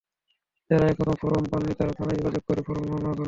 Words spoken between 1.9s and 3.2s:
থানায় যোগাযোগ করে ফরম সংগ্রহ করবেন।